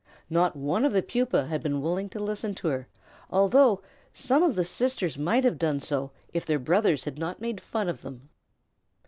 Not 0.31 0.55
one 0.55 0.83
of 0.83 0.93
the 0.93 1.03
Pupæ 1.03 1.47
had 1.47 1.61
been 1.61 1.79
willing 1.79 2.09
to 2.09 2.19
listen 2.19 2.55
to 2.55 2.69
her, 2.69 2.87
although 3.29 3.83
some 4.11 4.41
of 4.41 4.55
the 4.55 4.63
sisters 4.65 5.15
might 5.15 5.43
have 5.43 5.59
done 5.59 5.79
so 5.79 6.09
if 6.33 6.43
their 6.43 6.57
brothers 6.57 7.03
had 7.03 7.19
not 7.19 7.39
made 7.39 7.61
fun 7.61 7.87
of 7.87 8.01
them. 8.01 8.29